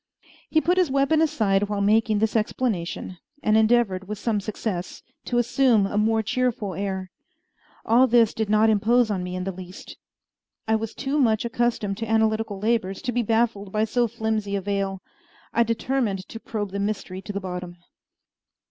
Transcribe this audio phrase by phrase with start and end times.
[0.49, 5.37] He put his weapon aside while making this explanation, and endeavored, with some success, to
[5.37, 7.11] assume a more cheerful air.
[7.85, 9.97] All this did not impose on me in the least.
[10.67, 14.61] I was too much accustomed to analytical labors to be baffled by so flimsy a
[14.61, 15.03] veil.
[15.53, 17.77] I determined to probe the mystery to the bottom.